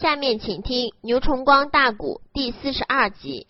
[0.00, 3.46] 下面请听《牛崇光大鼓》第四十二集。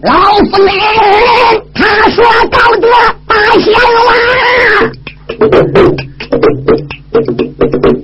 [0.00, 0.12] 老
[0.44, 0.72] 夫人，
[1.74, 2.88] 他说高德
[3.26, 3.74] 大仙
[4.06, 4.14] 王，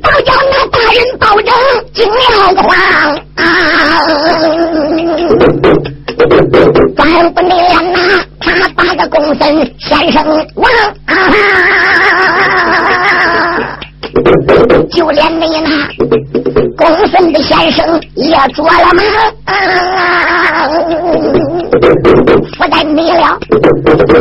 [0.02, 1.54] 都叫那大人保证
[1.94, 2.20] 惊了
[2.56, 2.66] 慌
[3.36, 3.40] 啊！
[6.96, 7.52] 咱不念
[7.92, 8.26] 呐，
[8.62, 10.24] 他把个公孙先生
[10.54, 10.70] 王
[11.06, 11.12] 啊！
[14.92, 15.68] 就连你那
[16.76, 19.02] 公孙的先生也做了吗？
[22.56, 23.36] 不带你了，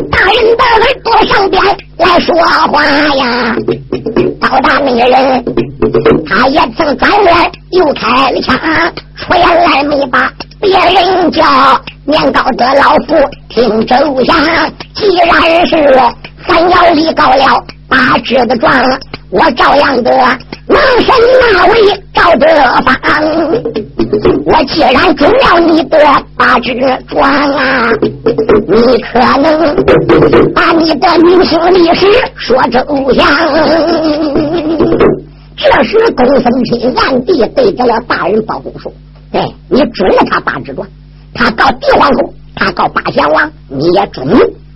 [0.09, 1.63] 大人的耳朵上边
[1.97, 2.83] 来说话
[3.15, 3.55] 呀！
[4.41, 5.45] 高大那人，
[6.25, 8.57] 他也曾转脸又开了枪，
[9.17, 11.43] 出来没把别人叫，
[12.11, 13.15] 年高的老夫
[13.49, 14.35] 听周详，
[14.93, 15.97] 既然是
[16.45, 18.71] 三要立高了八支的状。
[19.29, 20.11] 我照样的
[20.67, 21.15] 能神
[21.53, 22.45] 那位赵德
[22.83, 22.93] 芳，
[24.45, 25.97] 我既然中了你的
[26.35, 26.73] 八支
[27.07, 27.89] 庄啊，
[28.67, 29.73] 你可能
[30.53, 32.79] 把你的名姓历史说周
[33.13, 33.25] 详。
[35.55, 38.91] 这时，公孙钦暗地对着了大人包公说
[39.31, 40.85] ：“哎你准了他八支庄，
[41.33, 44.27] 他告帝皇后，他告八贤王，你也准。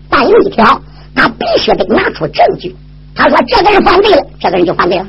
[0.09, 0.81] 但有一条，
[1.13, 2.75] 他必须得拿出证据。”
[3.15, 5.05] 他说：“这个人犯罪了，这个人就犯罪了。”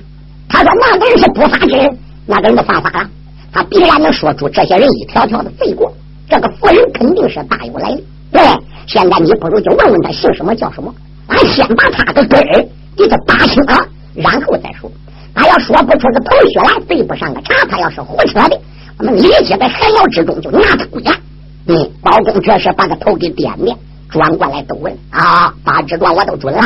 [0.49, 3.11] 他说：“那个人是不法之人，那个人就犯法了。
[3.53, 5.93] 他必然能说出这些人一条条的罪过。
[6.29, 8.05] 这个妇人肯定是大有来历。
[8.31, 8.43] 对，
[8.87, 10.93] 现在你不如就问问他姓什么叫什么，
[11.29, 14.91] 俺先把他的根儿给他打清了，然后再说。
[15.35, 18.61] 他要说不出个头绪来，对不上个茬，他要是胡扯的，
[18.99, 21.17] 我们立即在寒窑之中就拿他归案。
[21.67, 23.77] 嗯，包公这时把个头给点点，
[24.09, 26.63] 转过来都问啊，八支状我都准了，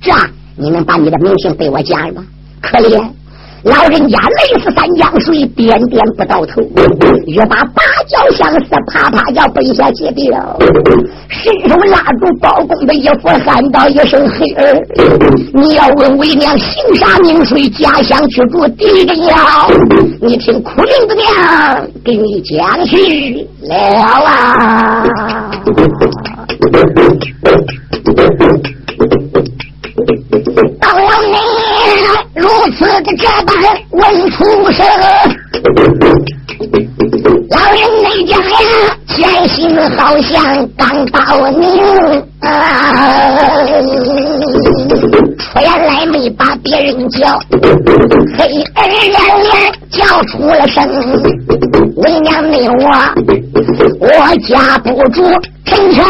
[0.00, 0.12] 这。”
[0.54, 2.22] 你能把你的名姓对我讲吗？
[2.60, 3.02] 可怜
[3.64, 6.60] 老人家累死三江水，点点不到头，
[7.26, 10.58] 欲把芭蕉相思，啪啪要背下去掉，
[11.28, 14.76] 伸手拉住包公的衣服，喊道一声：“黑儿，
[15.54, 19.70] 你要问为娘姓啥名谁，家乡居住地人了？
[20.20, 23.76] 你听苦灵的娘给你讲去了
[24.24, 25.04] 啊！”
[30.80, 31.36] 到了你
[32.34, 33.54] 如此的这般
[33.90, 34.84] 问出声，
[37.50, 37.80] 老人
[38.26, 38.42] 家呀，
[39.08, 41.62] 前心好像刚到宁
[42.40, 42.46] 啊，
[45.38, 47.38] 出来没把别人叫，
[48.38, 49.12] 黑儿连
[49.44, 49.52] 连
[49.90, 50.78] 叫出了声，
[51.96, 52.82] 为娘你我，
[54.00, 54.08] 我
[54.48, 55.22] 架不住
[55.64, 56.02] 陈小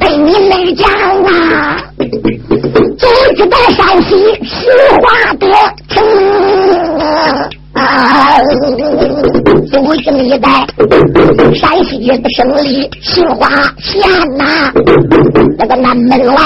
[0.00, 0.88] 被你来讲
[1.24, 1.76] 啊，
[2.98, 3.06] 就
[3.36, 4.70] 是在山西石
[5.00, 5.04] 化
[5.34, 5.46] 的
[5.88, 5.94] 城。
[7.74, 8.38] 啊！
[9.94, 10.66] 祖宗一代，
[11.54, 14.02] 山西的胜利杏花县
[14.36, 14.72] 呐，
[15.56, 16.42] 那个南门外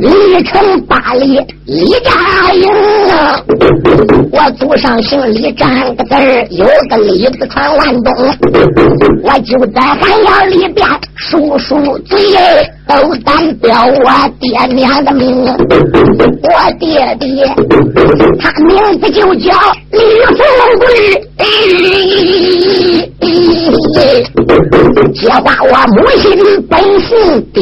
[0.00, 2.70] 离城八里李家营，
[4.30, 6.14] 我祖上姓李，占个字，
[6.50, 8.14] 有个李字传万东，
[9.24, 10.86] 我就在寒窑里边
[11.16, 12.16] 叔叔嘴
[12.86, 12.92] 都
[13.24, 17.26] 代表我爹娘的名，我爹爹
[18.38, 19.52] 他名字就叫
[19.92, 19.98] 李。
[20.36, 20.40] 富
[23.94, 24.00] 贵，
[25.14, 26.24] 这话我母亲
[26.68, 27.10] 本姓
[27.52, 27.56] 丁。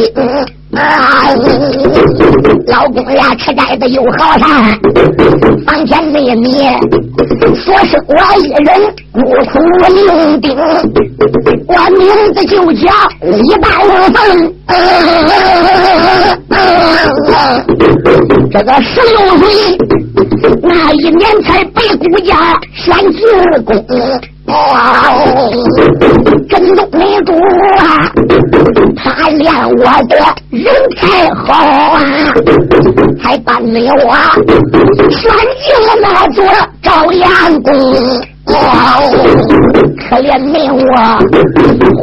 [0.76, 1.34] 啊！
[2.66, 4.48] 老公呀吃斋的又好善，
[5.66, 6.66] 房前那米，
[7.54, 8.68] 说是我一人
[9.12, 9.20] 孤
[9.50, 9.58] 苦
[9.88, 10.44] 伶仃，
[11.68, 12.02] 我名
[12.34, 12.90] 字就叫
[13.20, 13.68] 李大
[14.12, 14.54] 凤。
[18.50, 19.78] 这个十六岁
[20.62, 23.20] 那一年才被顾家选进
[23.64, 23.74] 宫。
[24.46, 24.52] 哦，
[26.50, 27.32] 真都没主
[27.78, 28.12] 啊！
[28.96, 30.14] 他练我的
[30.50, 30.64] 人
[30.96, 31.98] 才好啊，
[33.22, 34.14] 还把你我
[35.10, 35.22] 选
[35.64, 36.44] 进了那座
[36.82, 37.72] 朝阳宫。
[38.46, 38.52] 哦，
[40.10, 40.84] 可怜你我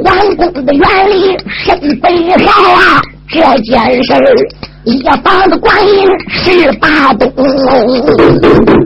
[0.04, 3.00] 皇宫的园里身悲害啊，
[3.30, 4.20] 这件事儿。
[4.84, 7.32] 一房子观音十八洞，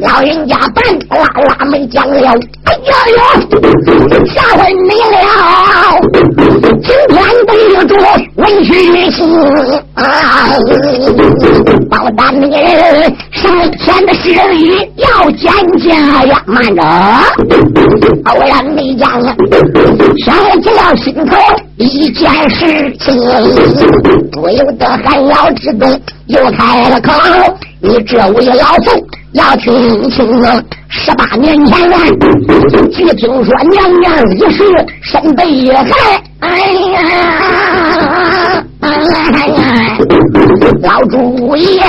[0.02, 1.26] 老人家半拉
[1.58, 3.24] 拉没讲了，哎呀呀，
[4.28, 5.18] 吓问你了，
[6.84, 7.96] 今天的主
[8.36, 8.70] 文曲
[9.12, 9.18] 星
[9.94, 10.04] 啊，
[11.90, 13.50] 包大女人上
[13.80, 15.50] 前的势力要减
[15.80, 16.44] 价呀！
[16.46, 16.82] 慢着，
[18.26, 19.34] 偶然没讲啊，
[20.26, 21.38] 想起了心头
[21.78, 23.16] 一件事情，
[24.32, 25.72] 不由得还要知
[26.28, 27.12] 又开了口。
[27.82, 28.94] 你这位老宋
[29.34, 30.64] 要听清啊！
[30.90, 32.00] 十八年前啊，
[32.92, 34.64] 据听说娘娘一世
[35.02, 36.50] 身被害，哎
[36.94, 37.02] 呀！
[40.82, 41.82] 老主爷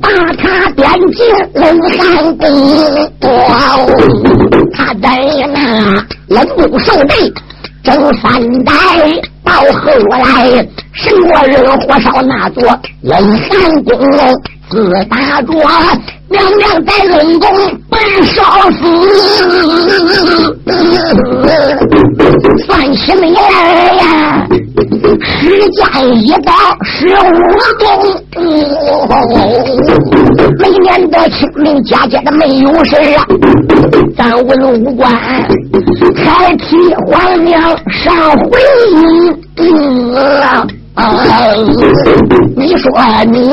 [0.00, 1.24] 把他贬进
[1.54, 2.40] 冷寒宫，
[4.72, 5.06] 他在
[5.52, 5.56] 那
[6.28, 7.32] 冷宫受罪
[7.84, 8.24] 整三
[8.64, 8.72] 代，
[9.46, 12.62] 到后来什么人火烧那座
[13.02, 13.96] 冷寒宫。
[14.68, 15.52] 自打着
[16.28, 17.48] 娘娘在冷宫
[17.88, 18.42] 被烧
[18.72, 18.78] 死，
[22.66, 23.28] 算起来
[23.94, 24.46] 呀，
[25.22, 25.82] 时间
[26.18, 26.52] 一到
[26.82, 27.14] 十五
[27.78, 27.86] 冬。
[30.58, 33.24] 每年的清明佳节的没有事啊，
[34.16, 36.76] 咱文武官还替
[37.06, 38.60] 皇娘上回
[38.90, 39.36] 应。
[40.16, 40.66] 啊！
[42.56, 42.90] 你说
[43.26, 43.50] 你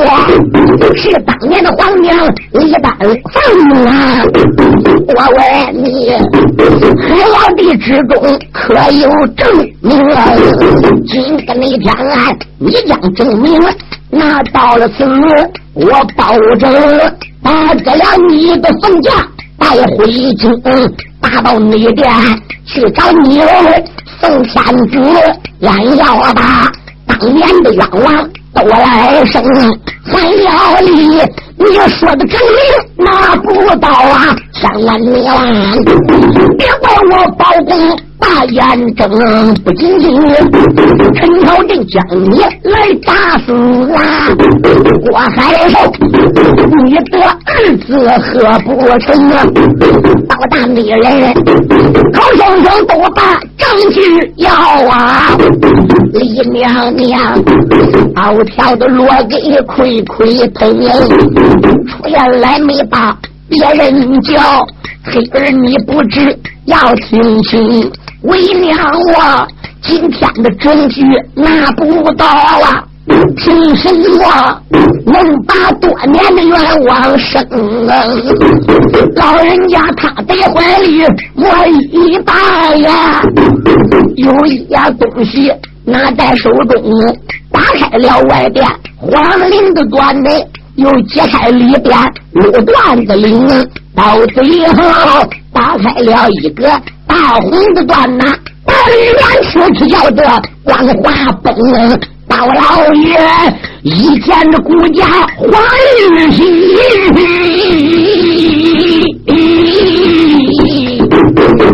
[0.96, 2.16] 是当年的皇娘
[2.52, 4.24] 李丹凤啊？
[5.08, 6.10] 我问你，
[7.02, 9.46] 海老地之中可有证
[9.82, 9.94] 明？
[11.06, 13.60] 今天那天啊，你将证明
[14.10, 15.04] 拿到了此，
[15.74, 16.72] 我保证
[17.42, 19.12] 把这了你的凤驾
[19.58, 19.68] 带
[19.98, 20.62] 回京，
[21.20, 22.10] 打到内殿
[22.64, 23.42] 去找你
[24.18, 24.98] 送天子，
[25.60, 26.72] 俺要把。
[27.20, 29.42] 当年的冤枉都来生，
[30.04, 31.22] 还要你
[31.56, 34.34] 你说的真理拿不到啊！
[34.52, 35.74] 千万你万
[36.58, 40.18] 别怪我包公大眼睁，不仅仅
[41.14, 43.52] 陈朝镇将你来打死
[43.92, 44.32] 啊！
[45.12, 45.78] 我还受
[46.82, 49.44] 你的儿子何不成啊？
[50.26, 51.34] 到大的人
[52.14, 54.50] 口声声都把证据要
[54.88, 55.36] 啊！
[56.14, 57.38] 李娘娘，
[58.14, 63.16] 傲挑的落给亏亏疼，出言来没把
[63.50, 64.40] 别人叫，
[65.04, 67.92] 黑儿你不知要听清，
[68.24, 68.76] 为娘
[69.14, 69.46] 我
[69.82, 71.02] 今天的证据
[71.34, 72.82] 拿不到啊，
[73.36, 74.62] 凭什么
[75.04, 77.46] 能把多年的冤枉生？
[79.14, 81.02] 老人家他在怀里
[81.36, 83.22] 我一把呀，
[84.16, 85.52] 有一样东西。
[85.86, 86.82] 拿在手中，
[87.52, 88.66] 打开了外边
[88.96, 90.42] 黄绫的缎内，
[90.76, 91.94] 又解开里边
[92.32, 93.46] 绿缎子领，
[93.94, 94.82] 到最后
[95.52, 96.66] 打开了一个
[97.06, 98.24] 大红的缎呐，
[98.64, 99.20] 白里面
[99.50, 101.54] 出去叫的光华崩。
[102.26, 103.20] 包老爷
[103.82, 105.04] 一见这顾家
[105.36, 105.46] 欢
[106.32, 106.42] 喜，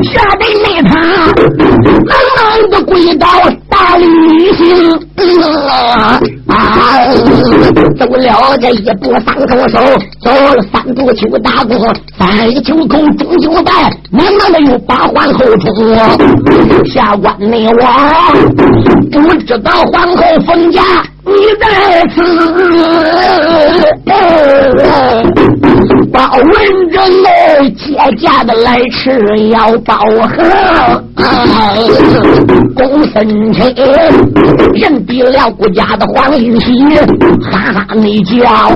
[0.02, 0.92] 吓得那他
[1.36, 3.26] 冷冷的跪倒。
[8.00, 9.78] 走了这一步三叩首，
[10.22, 13.70] 走了三步求大躬，三九叩中九拜，
[14.10, 15.94] 慢慢的又把皇后冲
[16.86, 18.32] 下官内王，
[19.12, 20.80] 不知道皇后封家
[21.26, 21.66] 你在
[22.14, 22.22] 此，
[26.12, 26.46] 包文
[26.90, 29.96] 正哦，接驾的来迟要报
[30.26, 31.04] 贺，
[32.74, 33.74] 公孙卿
[34.74, 36.72] 认定了顾家的黄玉玺，
[37.50, 38.70] 哈哈你叫，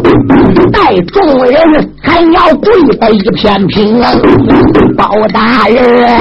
[0.73, 4.01] 待众人还要跪在一片平，
[4.97, 6.17] 包大人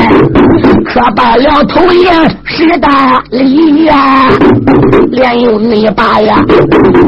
[0.85, 2.11] 可拜了头爷
[2.45, 4.29] 是大礼呀，
[5.11, 6.41] 连用你把呀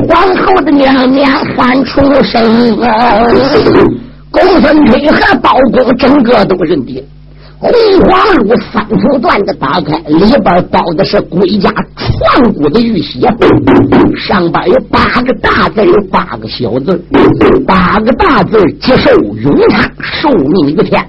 [0.08, 3.26] 皇后的娘娘喊出声啊，
[4.36, 7.02] 公孙推和包公整个都认定。
[7.58, 13.22] 红黄路三头缎子打开，里边包的是归家传国的玉玺，
[14.18, 17.02] 上边有八个大字，有八个小字。
[17.66, 21.02] 八个大字接受永昌，寿命于天；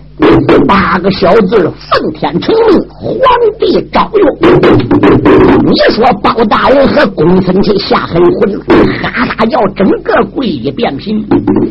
[0.68, 1.56] 八个小字
[1.90, 3.10] 奉天承命，皇
[3.58, 5.25] 帝诏用。
[5.68, 8.56] 你说包大人和公孙卿下狠魂，
[9.02, 11.26] 哈哈要整个跪一遍平，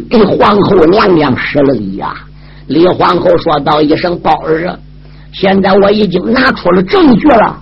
[0.10, 2.14] 给皇后娘娘施了礼呀。
[2.68, 4.78] 李皇后说道一声：“宝儿啊，
[5.32, 7.58] 现在我已经拿出了证据了。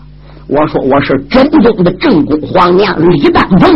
[0.48, 3.72] 我说我是真宗的正宫皇娘李丹凤，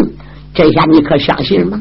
[0.55, 1.79] 这下你可相信吗？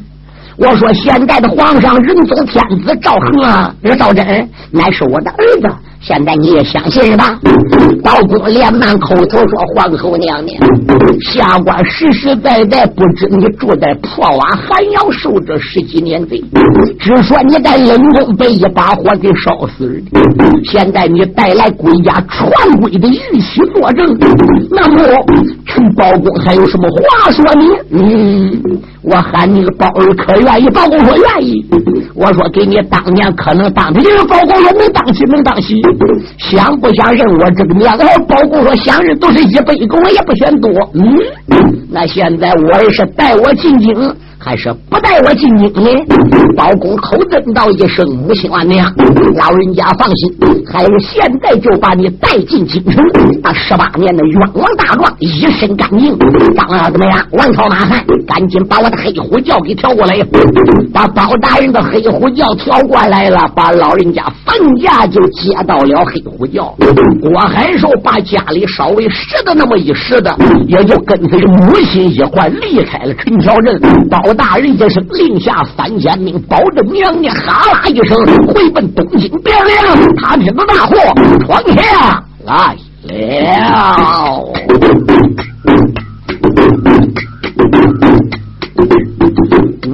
[0.59, 4.27] 我说现在的皇上仁宗天子赵恒啊，赵祯
[4.71, 5.75] 乃是我的儿子。
[6.07, 7.37] 现在你也相信是吧？
[8.05, 10.57] 包公连忙口头说：“皇后娘娘，
[11.21, 16.41] 下官实实在在不知你住在破瓦寒窑受这十几年罪，
[17.01, 20.21] 只说你在冷宫被一把火给烧死的。
[20.65, 24.17] 现在你带来归家传规的玉玺作证，
[24.71, 25.03] 那么
[25.65, 27.63] 陈包公还有什么话说呢？
[27.91, 28.63] 嗯，
[29.03, 30.71] 我喊你个包儿可愿意？
[30.71, 31.67] 包公说愿意。
[32.15, 35.75] 我说给你当年可能当的，包公说没当起没当起。
[36.39, 38.05] 想不想认我这个面子？
[38.29, 40.71] 包公说想认都是一杯羹，也不嫌多。
[40.95, 41.07] 嗯，
[41.91, 43.95] 那现在我也是带我进京。
[44.47, 45.91] 还是不带我进京呢？
[46.57, 48.89] 包公口尊道一声：“母亲万娘，
[49.35, 50.33] 老人家放心，
[50.73, 53.05] 还是现在就把你带进京城。
[53.43, 56.17] 那十八年的冤枉大状一身干净。
[56.55, 57.27] 张二怎么样？
[57.33, 60.17] 王朝马汉，赶紧把我的黑虎叫给调过来，
[60.95, 66.73] 把包大人的黑虎叫调过来了，把老人家放假就接到了黑虎叫。
[67.21, 70.33] 郭海寿把家里稍微拾的那么一拾的，
[70.69, 73.81] 也就跟随着母亲一块离开了陈桥镇。
[74.09, 74.36] 包。
[74.37, 78.17] 大人一声令下三千名，保证娘娘哈啦一声
[78.47, 80.97] 回奔东京汴梁，他这个大祸
[81.47, 82.77] 闯下来
[83.15, 84.45] 了。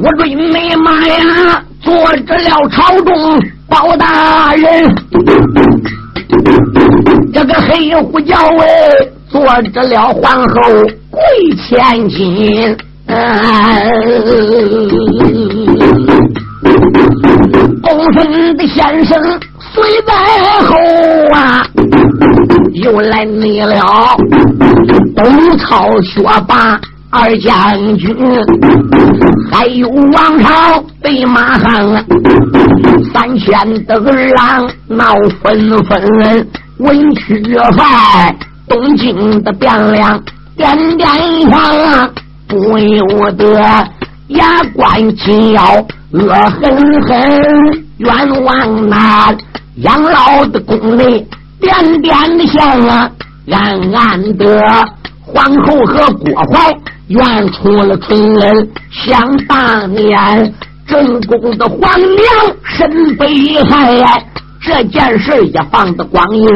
[0.03, 1.95] 我追美马呀，坐
[2.27, 2.69] 着了。
[2.71, 4.95] 朝中包大人，
[7.33, 8.67] 这个黑虎叫哎，
[9.31, 10.09] 坐着了。
[10.09, 10.63] 皇后
[11.11, 11.21] 跪
[11.69, 12.77] 千金。
[17.83, 19.21] 公孙的先生
[19.73, 20.13] 随在
[20.67, 20.77] 后
[21.35, 21.63] 啊，
[22.75, 23.77] 又来你了
[25.17, 28.17] 东曹学霸二将军，
[29.51, 32.05] 还有王朝北马汉，
[33.13, 37.43] 三千的儿郎闹纷纷，文曲
[37.77, 38.35] 快，
[38.69, 40.23] 东京的汴梁
[40.57, 41.07] 点点
[41.51, 42.13] 香。
[42.53, 43.59] 不由得
[44.29, 45.63] 牙关紧咬，
[46.11, 47.19] 恶狠狠
[47.97, 49.35] 冤枉那
[49.77, 51.27] 养老的宫内，
[51.63, 53.11] 点点的香啊，
[53.51, 54.87] 暗暗的
[55.23, 56.79] 皇后和郭槐
[57.09, 58.69] 冤出了春恩。
[58.91, 60.55] 想当年
[60.87, 64.23] 正宫的皇娘身被害，
[64.61, 66.47] 这件事也放的光阴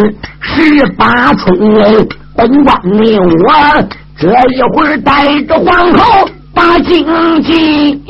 [0.43, 3.83] 十八春人，本官你我。
[4.19, 7.07] 这一会儿带着皇后把京
[7.43, 8.03] 进，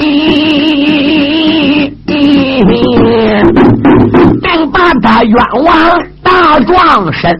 [4.41, 7.37] 定把他冤枉大壮身。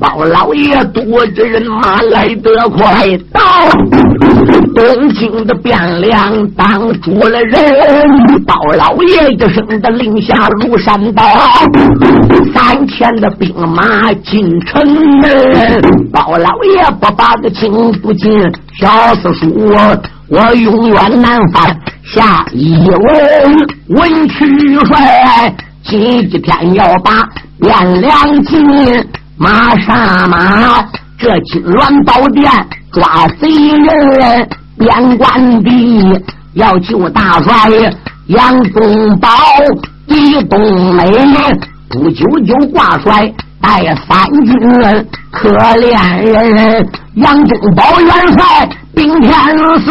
[0.00, 3.40] 包老爷多着人马来得快，到
[4.74, 7.62] 东京的汴梁当主了人。
[8.46, 11.22] 包老爷一声的令下庐山道，
[12.52, 14.84] 三千的兵马进城
[15.20, 15.80] 门。
[16.12, 17.70] 包老爷不把个进
[18.00, 18.30] 不进，
[18.78, 19.74] 小四叔
[20.28, 23.66] 我永远难犯下一文。
[23.88, 27.28] 文曲帅今天要把。
[27.60, 28.60] 汴梁进
[29.38, 30.84] 马杀马，
[31.16, 32.50] 这金銮宝殿
[32.94, 34.48] 抓贼人，
[34.78, 36.22] 边关地
[36.54, 37.68] 要救大帅
[38.26, 39.28] 杨宗保，
[40.06, 41.10] 李冬梅
[41.90, 44.56] 不久就挂帅带三军，
[45.32, 48.08] 可怜人杨宗保元
[48.38, 49.32] 帅兵天
[49.80, 49.90] 死。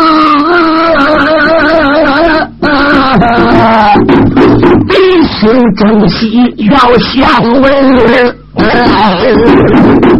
[4.88, 4.93] 必
[5.27, 5.38] 须
[5.75, 8.42] 珍惜要相闻。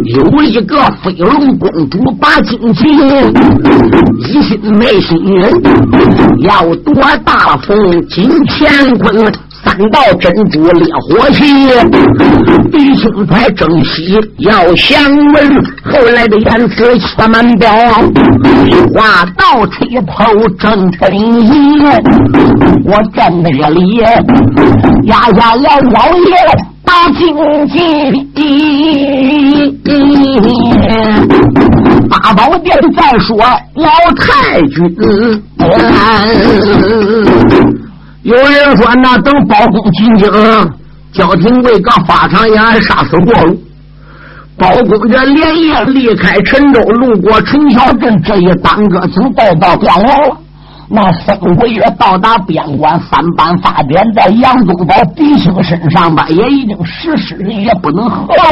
[0.04, 2.88] 有一个飞龙公主把金旗，
[4.18, 5.16] 一心没心，
[6.40, 9.32] 要夺大风金乾坤。
[9.64, 11.42] 三道珍珠烈火气，
[12.70, 15.02] 弟兄快珍惜要相
[15.32, 15.64] 闻。
[15.82, 17.70] 后来的言辞却满表，
[18.94, 20.12] 话到吹头
[20.58, 21.82] 真本意。
[22.84, 23.96] 我站在这里
[25.04, 26.36] 压下了老爷
[26.84, 27.34] 大金
[27.68, 27.74] 鸡，
[32.10, 33.36] 八宝殿再说
[33.74, 34.74] 老太君。
[38.24, 40.30] 有人说，那等包公进京，
[41.12, 43.62] 焦廷贵刚发场也俺杀死过路。
[44.56, 50.36] 包公这连夜离开陈州，路过陈桥镇，这一耽搁，就到到边来了。
[50.88, 58.42] 那三个月到达边关，三班发点在杨宗保弟兄身上吧，也已经实施，也不能活了。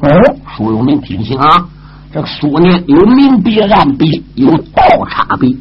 [0.00, 0.10] 嗯，
[0.56, 1.62] 书友们听清啊，
[2.14, 5.54] 这个书呢有明笔暗笔，有倒插笔。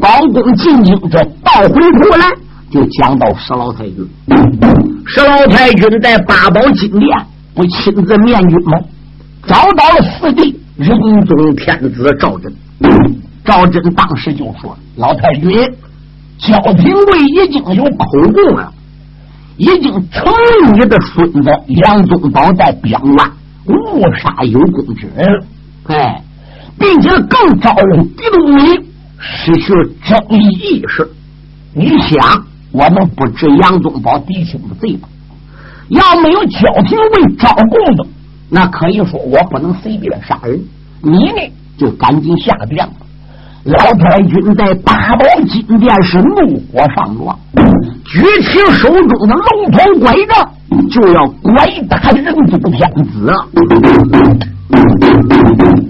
[0.00, 2.26] 包公进京，这倒回头来。
[2.70, 4.08] 就讲到石老太君。
[5.06, 7.08] 石老太君在八宝金殿
[7.54, 8.78] 不亲自面君吗？
[9.46, 10.96] 找到了四弟仁
[11.26, 12.52] 宗天子赵祯。
[13.44, 15.50] 赵祯当时就说：“老太君，
[16.38, 18.72] 焦平贵已经有口供了，
[19.56, 20.24] 已经承
[20.62, 23.30] 认你的孙子杨宗保在边关
[23.66, 25.44] 误杀有功之人了，
[25.88, 26.22] 哎，
[26.78, 28.86] 并且更招人敌对你，
[29.18, 31.10] 失去了正义意识。
[31.74, 35.08] 你想，我们不知杨宗保嫡亲的罪吗？
[35.88, 38.06] 要没有焦廷贵招供的，
[38.48, 40.60] 那可以说我不能随便杀人。
[41.02, 42.94] 你呢，就赶紧下殿吧。”
[43.64, 47.38] 老太君在八宝金殿是怒火上撞，
[48.06, 49.36] 举起手中的龙
[49.70, 50.50] 头拐杖，
[50.88, 51.52] 就要拐
[51.88, 53.30] 打人族天子。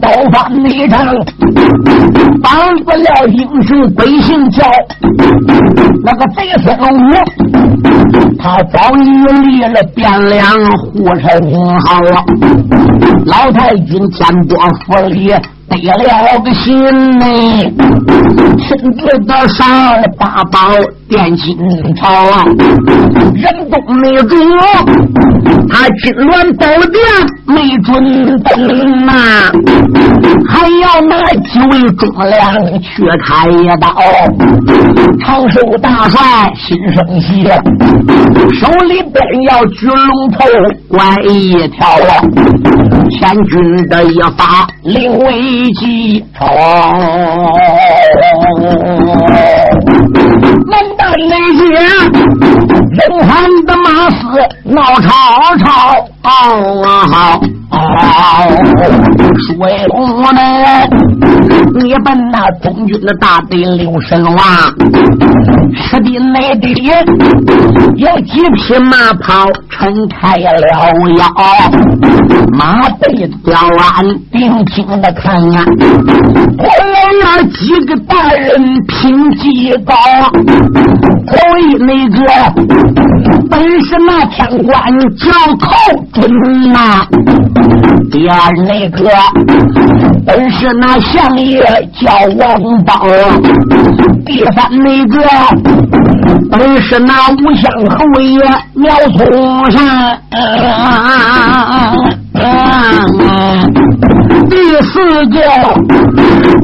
[0.01, 1.07] 刀法内仗，
[2.43, 4.67] 绑不了英雄鬼姓叫
[6.05, 7.13] 那个贼孙武，
[8.39, 9.05] 他早已
[9.43, 10.43] 立了汴梁
[10.79, 12.25] 护城号啊！
[13.27, 15.33] 老太君天波府里。
[15.71, 16.75] 得了个心
[17.21, 17.25] 呢，
[18.59, 19.65] 亲自的上
[20.19, 20.59] 八宝
[21.09, 21.57] 殿金
[21.95, 22.45] 朝啊，
[23.37, 24.35] 人都没主，
[25.69, 27.01] 他金銮宝殿
[27.47, 28.67] 没准登
[29.07, 29.13] 呐，
[30.49, 31.13] 还要拿
[31.45, 33.87] 几位忠良去开一刀。
[35.21, 36.19] 长寿大帅
[36.57, 37.45] 心生喜，
[38.59, 39.17] 手里边
[39.49, 40.39] 要举龙头
[40.89, 42.23] 拐一条啊，
[43.11, 45.51] 千军的一发令为。
[45.51, 46.47] 一起吵，
[50.67, 51.81] 难道那些人
[53.27, 54.21] 喊的马嘶
[54.65, 55.09] 闹吵
[55.59, 55.65] 吵？
[56.23, 57.41] 好。
[59.47, 59.49] 水
[59.87, 60.41] 龙呢？
[61.81, 64.37] 你奔那中军的大队六神王，
[65.77, 66.67] 吃的那的
[67.97, 70.51] 有几匹马跑撑开了
[71.17, 71.23] 腰，
[72.53, 73.07] 马背
[73.45, 75.65] 吊鞍定睛的看啊，
[76.59, 79.95] 后面几个大人拼技高，
[81.27, 82.19] 头一那个
[83.51, 84.73] 本是那天官
[85.17, 85.67] 叫寇
[86.13, 86.19] 准
[86.73, 87.07] 呐。
[88.11, 88.35] 第二
[88.67, 89.09] 那个
[90.27, 91.61] 本是那相爷
[92.01, 93.07] 叫王宝，
[94.27, 95.17] 第三那个
[96.51, 98.41] 本是那五相侯爷
[98.75, 100.21] 苗松山，
[104.51, 105.39] 第四个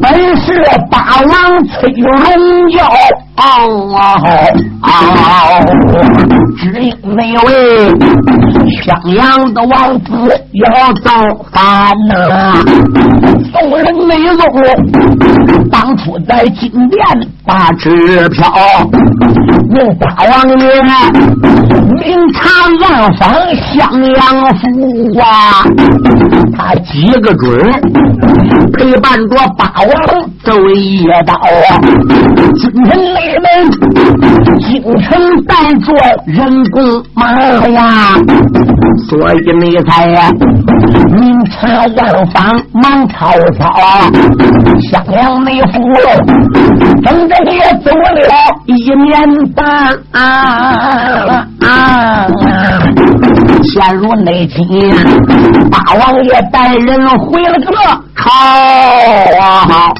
[0.02, 2.04] 本是八王崔荣
[3.36, 4.56] 耀。
[6.56, 7.94] 只因那位
[8.82, 10.10] 襄阳的王子
[10.52, 11.12] 要造
[11.52, 12.60] 反呐！
[13.52, 14.44] 宋人内宗
[15.70, 17.06] 当初在金殿
[17.44, 18.52] 把支票，
[19.76, 20.82] 用八王爷
[22.02, 22.50] 明察
[22.82, 23.74] 暗访襄
[24.14, 24.20] 阳
[24.56, 25.62] 府啊！
[26.56, 27.46] 他几个准
[28.72, 31.78] 陪伴着八王走一道啊！
[32.56, 33.26] 君臣内。
[33.36, 33.48] 你们
[34.60, 35.92] 京城带着
[36.26, 37.30] 人工马
[37.68, 38.16] 呀，
[39.08, 40.30] 所以你才呀
[41.12, 43.64] 明察暗访忙吵吵，
[44.90, 45.72] 襄阳内府
[47.04, 48.18] 整整也走了
[48.66, 49.14] 一年
[49.54, 49.64] 半
[50.12, 52.26] 啊啊！
[53.62, 54.92] 陷入内急，
[55.70, 57.72] 大王爷带人回了个
[58.14, 58.30] 朝
[59.40, 59.92] 啊！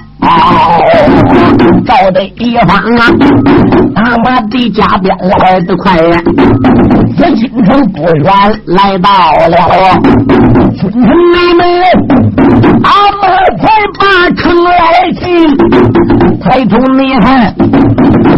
[1.87, 3.06] 赵的一方啊，
[4.25, 6.21] 马的家边来得快呀，
[7.19, 8.33] 这京城不远
[8.66, 9.09] 来到
[9.49, 9.57] 了，
[10.79, 11.64] 村村妹妹，
[12.83, 12.90] 阿
[13.21, 13.27] 妈
[13.59, 13.64] 才
[13.99, 14.03] 把
[14.37, 14.71] 城来
[15.21, 15.25] 进，
[16.40, 17.55] 抬头你看，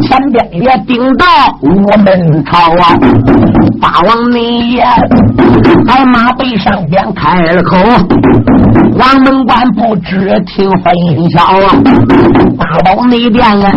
[0.02, 1.26] 前边也顶到
[1.62, 2.96] 我们朝啊，
[3.80, 4.82] 大王你也
[5.86, 7.76] 在马背上边开了口。
[8.98, 11.76] 王门官不知听分晓啊，
[12.58, 13.72] 大宝那边啊，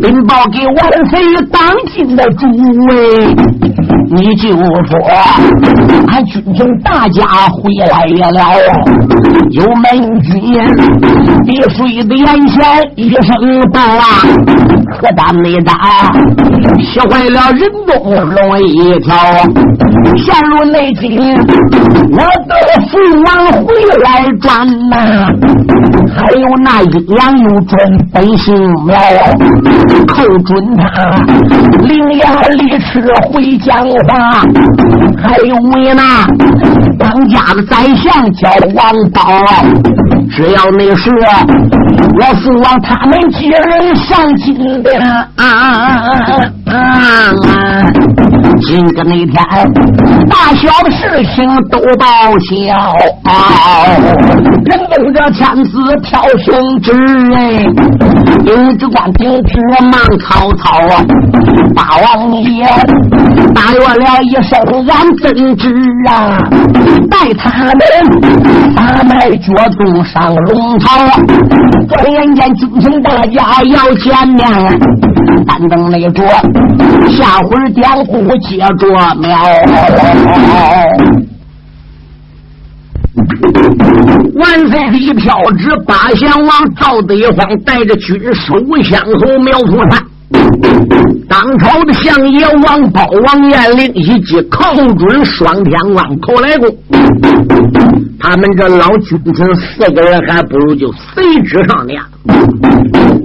[0.00, 1.62] 禀报给万岁当
[1.94, 2.46] 今的诸
[2.88, 3.34] 位，
[4.12, 4.58] 你就说
[6.08, 8.42] 俺军中大家回来了，
[9.50, 10.32] 有门军
[11.46, 12.60] 别睡的眼前
[12.96, 13.20] 一声
[13.72, 14.02] 报啊，
[15.00, 16.12] 可打没打，
[16.82, 19.16] 吓坏了人东龙一条，
[20.16, 21.18] 陷入内急，
[22.10, 22.52] 我的
[22.88, 23.28] 父王
[23.64, 24.08] 回来。
[24.40, 24.96] 转呐，
[26.14, 28.54] 还有那阴阳有准本性
[28.86, 28.96] 妙，
[30.06, 30.84] 寇准他
[31.84, 33.76] 伶牙俐齿会讲
[34.08, 34.42] 话，
[35.22, 36.26] 还有为那
[36.98, 39.20] 当家的宰相叫王宝，
[40.30, 41.10] 只要你是
[42.18, 45.00] 我父王他们几人上金殿
[45.36, 46.04] 啊！
[48.62, 49.32] 今个那天，
[50.28, 52.06] 大小的事情都报
[52.40, 52.54] 销，
[54.64, 55.70] 人都这天子
[56.02, 56.92] 挑圣旨
[57.34, 57.38] 哎，
[58.44, 59.60] 领旨官听听
[59.90, 61.02] 忙曹操啊，
[61.74, 62.64] 大王爷
[63.54, 65.68] 打落了一声俺怎知
[66.08, 66.38] 啊？
[67.10, 67.80] 带他们
[68.74, 71.08] 把脉脚肚上龙袍，
[71.88, 74.48] 转眼间京城大家要见面，
[75.46, 76.24] 但等那桌
[77.10, 79.38] 下回典故接着苗。
[84.36, 90.02] 万岁一票旨，八贤王赵德芳带着军首相从苗族山。
[91.28, 96.76] 当朝的相爷王宝、王彦龄以及寇准双天王寇来公，
[98.18, 102.00] 他们这老君臣四个人还不如就随之上殿。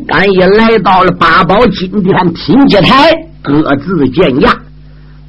[0.07, 3.11] 赶一来到了八宝金殿品阶台，
[3.41, 4.55] 各自见驾。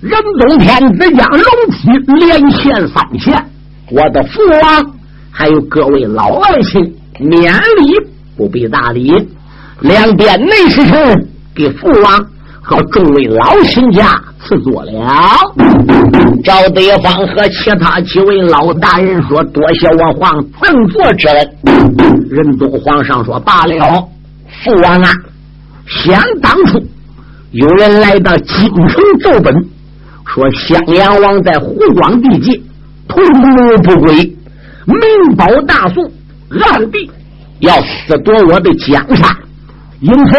[0.00, 3.42] 仁宗天子将龙体连线三献，
[3.90, 4.92] 我的父王
[5.30, 7.94] 还有各位老爱卿免礼
[8.36, 9.10] 不必大礼，
[9.80, 11.28] 两边内侍臣。
[11.56, 12.26] 给父王
[12.60, 14.92] 和众位老亲家赐座了。
[16.44, 21.50] 赵德芳和其他几位老大人说：“多谢我皇赠座之恩。”
[22.30, 24.08] 仁宗皇上说：“罢了，
[24.62, 25.10] 父王啊，
[25.86, 26.78] 想当初
[27.52, 29.54] 有人来到京城奏本，
[30.26, 32.60] 说襄阳王在湖广地界
[33.08, 34.36] 图谋不轨，
[34.84, 36.04] 明保大宋，
[36.60, 37.10] 暗地
[37.60, 39.34] 要私夺我的江山，
[40.00, 40.36] 因此。”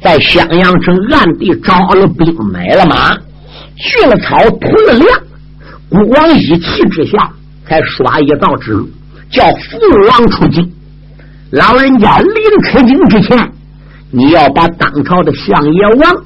[0.00, 3.16] 在襄阳城暗地招了兵，买了马，
[3.76, 5.20] 去了草，囤了粮。
[5.90, 7.30] 孤王一气之下，
[7.66, 8.72] 才刷一道旨，
[9.30, 9.78] 叫父
[10.10, 10.70] 王出京。
[11.50, 13.52] 老人家临出京之前，
[14.10, 16.16] 你要把当朝的相爷王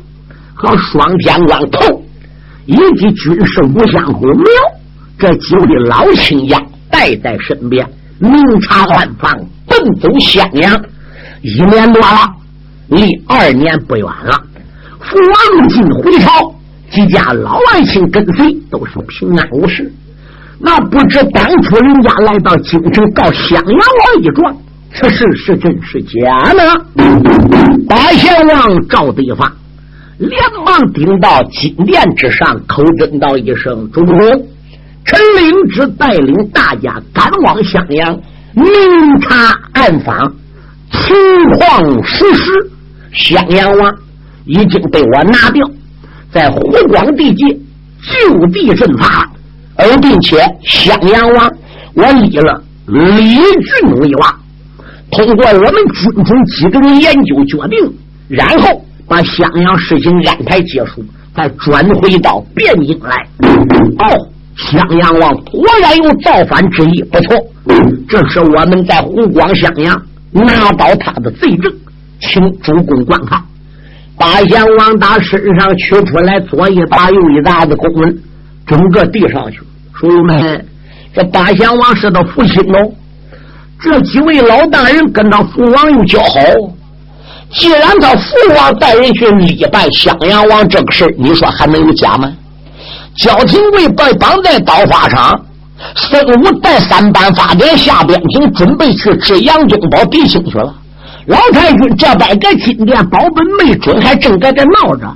[0.52, 2.02] 和双天官寇
[2.66, 4.44] 以及军师吴相虎苗
[5.18, 9.32] 这几位老亲家带在身边，明察暗访，
[9.66, 10.84] 奔走襄阳。
[11.40, 12.41] 一年多了。
[12.92, 14.36] 离二年不远了，
[15.00, 16.54] 父王进回朝，
[16.90, 19.90] 几家老爱卿跟随都是平安无事。
[20.58, 24.54] 那不知当初人家来到京城告襄阳王一状，
[24.92, 26.84] 此事是真是假呢？
[27.88, 29.50] 八贤王赵德发
[30.18, 30.30] 连
[30.66, 34.18] 忙顶到金殿之上，口尊道一声：“主公，
[35.04, 38.20] 臣领旨带领大家赶往襄阳，
[38.54, 40.32] 明察暗访，
[40.90, 41.16] 情
[41.56, 42.70] 况实实。”
[43.12, 43.94] 襄阳王
[44.44, 45.64] 已经被我拿掉，
[46.32, 47.44] 在湖广地界
[48.00, 49.30] 就地正法，
[49.76, 51.52] 而并且襄阳王
[51.94, 54.40] 我立了李俊为王，
[55.10, 57.94] 通过我们军中几个人研究决定，
[58.28, 61.04] 然后把襄阳事情安排结束，
[61.36, 63.14] 再转回到汴京来。
[63.98, 67.36] 哦，襄阳王果然有造反之意，不错，
[68.08, 71.72] 这是我们在湖广襄阳拿到他的罪证。
[72.22, 73.42] 请主公观看，
[74.16, 78.22] 八贤王打身上取出来左一沓右一沓的公文，
[78.66, 79.58] 整个递上去。
[79.94, 80.64] 书友们，
[81.14, 82.78] 这八贤王是他父亲喽。
[83.80, 86.40] 这几位老大人跟他父王又交好。
[87.50, 92.32] 既然他父王带人去礼拜襄阳王这个事你说还能有假吗？
[93.16, 95.44] 焦廷贵被绑在刀法上，
[95.96, 100.74] 孙武带三班法典下边庭，准备去治杨宗保弟兄去了。
[101.26, 105.06] 老太君这边在金殿保本没准，还正在这闹着。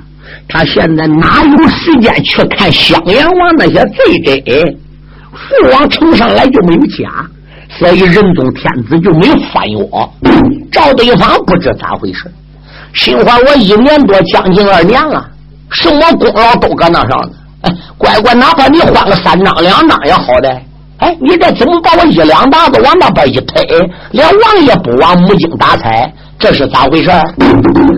[0.47, 4.77] 他现在哪有时间去看襄阳王那些罪证？
[5.31, 7.25] 父王呈上来就没有假，
[7.77, 10.09] 所以仁宗天子就没翻我。
[10.71, 12.31] 赵德芳不知咋回事，
[12.93, 15.29] 心话我一年多将近二年了，
[15.71, 17.69] 什么功劳都搁那上呢。
[17.97, 20.61] 乖乖，哪怕你换个三张两张也好的。
[20.97, 23.63] 哎，你这怎么把我一两大子往那边一推，
[24.11, 27.11] 连王爷不往母亲打彩，这是咋回事？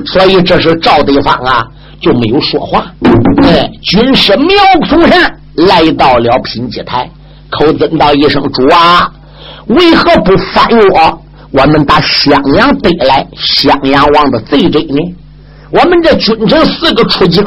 [0.05, 1.65] 所以这是赵德芳啊，
[2.01, 2.85] 就没有说话。
[3.43, 4.57] 哎，军师苗
[4.89, 7.09] 从山来到了品级台，
[7.49, 9.09] 口尊道一声：“主啊，
[9.67, 11.21] 为何不翻我？
[11.51, 15.15] 我们把襄阳得来襄阳王的罪证呢？
[15.71, 17.45] 我们这军臣四个出京，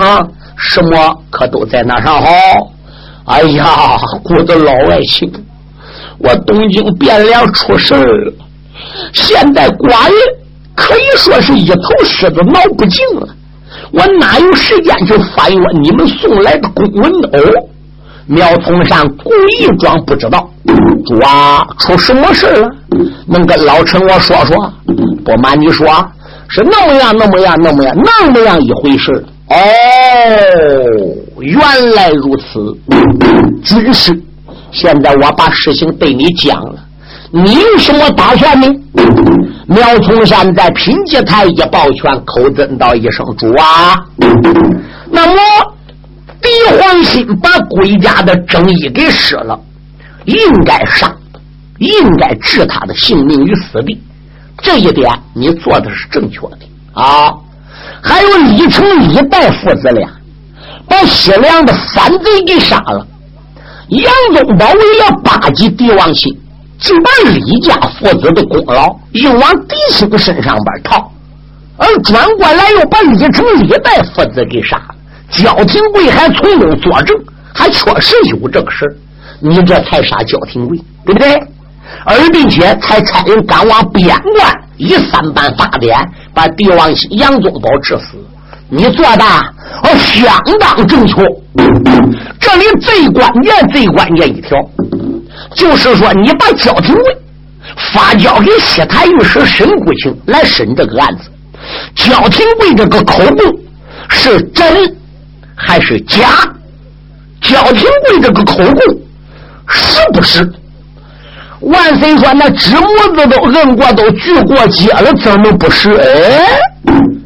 [0.56, 2.26] 什么可都在那上好。”
[3.24, 5.30] 哎呀，我的老爱卿，
[6.18, 8.32] 我东京汴梁出事了，
[9.12, 10.14] 现在寡人
[10.74, 13.28] 可以说是一头狮子挠不净了。
[13.92, 17.12] 我哪有时间去翻阅你们送来的公文？
[17.12, 17.68] 哦，
[18.26, 20.48] 苗从善故意装不知道。
[21.06, 22.68] 主啊，出什么事了？
[23.26, 24.72] 能跟老臣我说说？
[25.24, 25.86] 不瞒你说，
[26.48, 29.24] 是那么样，那么样，那么样，那么样一回事。
[29.52, 29.56] 哦，
[31.40, 32.74] 原来如此，
[33.62, 34.18] 军师，
[34.70, 36.82] 现在我把事情对你讲了，
[37.30, 38.66] 你有什么打算呢？
[39.66, 44.02] 苗从山在品级台一抱拳，口尊道一声：“主啊！”
[45.10, 45.34] 那么
[46.40, 49.58] 狄黄新把国家的正义给失了，
[50.24, 51.14] 应该杀，
[51.78, 54.00] 应该置他的性命于死地。
[54.62, 56.58] 这一点你做的是正确的
[56.94, 57.34] 啊！
[58.02, 60.08] 还有李成、李代父子俩，
[60.88, 63.06] 把西凉的反贼给杀了。
[63.88, 66.36] 杨宗保为了巴结帝王心，
[66.80, 71.12] 就把李家父子的功劳又往弟兄身上边套，
[71.76, 74.94] 而转过来又把李成、李代父子给杀了。
[75.30, 77.16] 焦廷贵还从中作证，
[77.54, 78.98] 还确实有这个事
[79.40, 81.40] 你这才杀焦廷贵，对不对？
[82.04, 85.96] 而并且才差人赶往边关，以三班法典
[86.34, 88.18] 把帝王杨宗保致死。
[88.68, 91.14] 你做的哦，相当正确。
[92.40, 94.58] 这里最关键、最关键一条，
[95.54, 97.16] 就是说你把焦廷贵
[97.92, 101.30] 发交给西台御史沈国清来审这个案子。
[101.94, 103.60] 焦廷贵这个口供
[104.08, 104.96] 是真
[105.54, 106.26] 还是假？
[107.42, 108.74] 焦廷贵这个口供
[109.68, 110.50] 是不是？
[111.62, 116.58] 万岁说：“那纸模子都摁过，都锯过接了，怎么不是？”哎，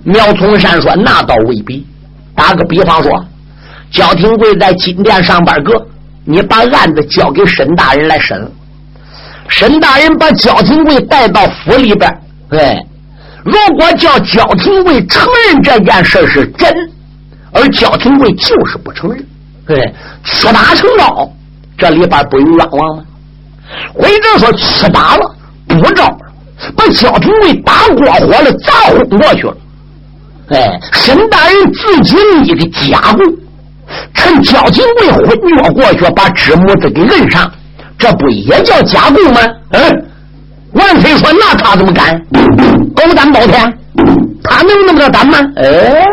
[0.04, 1.86] 苗从山说：“那倒未必。
[2.34, 3.24] 打个比方说，
[3.90, 5.72] 焦廷贵在金殿上班个，
[6.24, 8.50] 你把案子交给沈大人来审，
[9.48, 12.10] 沈大人把焦廷贵带到府里边。
[12.50, 12.84] 哎，
[13.42, 16.70] 如果叫焦廷贵承认这件事是真，
[17.52, 19.26] 而焦廷贵就是不承认，
[19.66, 19.94] 对，
[20.24, 21.26] 屈打成招，
[21.78, 23.02] 这里边不有冤枉吗？”
[23.94, 25.34] 或者说吃打了，
[25.68, 26.06] 不招
[26.76, 29.56] 把焦廷贵打过火了，砸昏过去了。
[30.48, 33.26] 哎，沈大人自己立个假供，
[34.14, 37.50] 趁焦廷贵昏厥过去，把纸模子给摁上，
[37.98, 39.40] 这不也叫假供吗？
[39.72, 40.06] 嗯，
[40.72, 42.20] 万岁说那他怎么敢？
[42.94, 43.78] 狗胆包天，
[44.44, 45.38] 他能那么个胆吗？
[45.56, 46.06] 哎，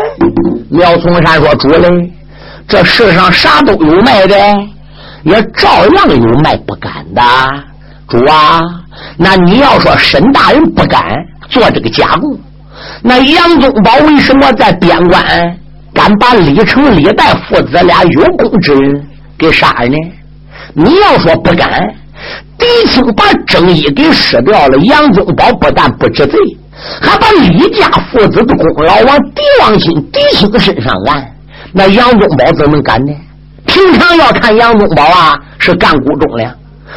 [0.68, 1.88] 苗从山说主嘞，
[2.66, 4.36] 这世上啥都有卖的。
[5.24, 7.22] 也照样有卖不敢的，
[8.08, 8.62] 主啊！
[9.16, 11.02] 那你要说沈大人不敢
[11.48, 12.38] 做这个假供，
[13.02, 15.22] 那杨宗保为什么在边关
[15.92, 19.06] 敢把李成、李代父子俩有功之人
[19.38, 19.96] 给杀了呢？
[20.74, 21.82] 你要说不敢，
[22.58, 26.38] 狄青把正义给失掉了，杨宗保不但不知罪，
[27.00, 31.32] 还把李家父子的功劳往狄王亲、狄青身上安，
[31.72, 33.12] 那杨宗保怎么敢呢？
[33.74, 36.54] 平常要看杨宗保啊，是干股忠良。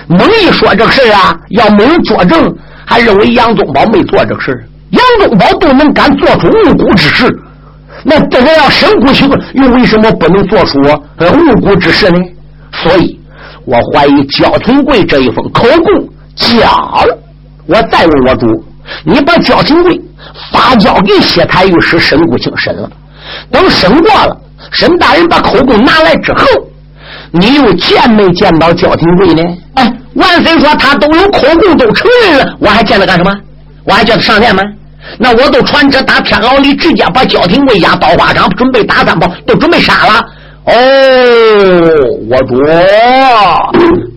[0.08, 7.26] 猛一说这个事啊，要没人作证，还认为杨宗保没做这个事杨宗保都能敢做出误国之事，
[8.04, 12.20] 那这个要沈国清又为什么不能做出误国之事呢？
[12.72, 13.20] 所以，
[13.66, 17.18] 我怀疑焦廷贵这一封口供假了。
[17.66, 18.46] 我再问我主，
[19.04, 20.00] 你把焦廷贵
[20.52, 22.88] 发交给谢台御史沈国清审了，
[23.52, 24.38] 等审过了。
[24.72, 26.46] 沈大人把口供拿来之后，
[27.32, 29.44] 你又见没见到焦廷贵呢？
[29.76, 33.36] 哎，万岁说他都有口供，都承认了，我还见他干什么？
[33.84, 34.64] 我还叫他上殿吗？
[35.18, 40.26] 那我都传旨打天牢里，直接把焦廷贵押刀法场，准备打三炮，都准备杀了。
[40.66, 40.74] 哦，
[42.30, 42.62] 我主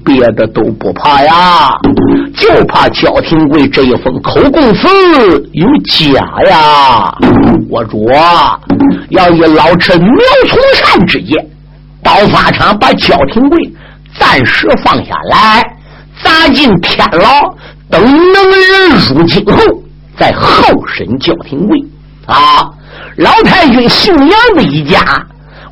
[0.04, 1.68] 别的都不怕呀，
[2.36, 4.88] 就怕焦廷贵这一封口供词
[5.52, 6.20] 有假
[6.50, 7.14] 呀。
[7.68, 8.04] 我主
[9.10, 10.10] 要以老臣苗
[10.48, 11.46] 从善之言，
[12.02, 13.72] 刀法场把焦廷贵
[14.18, 15.76] 暂时放下来，
[16.22, 17.54] 砸进天牢，
[17.90, 19.62] 等能人入京后，
[20.18, 21.78] 再后审焦廷贵。
[22.26, 22.68] 啊，
[23.16, 25.00] 老太君姓杨的一家。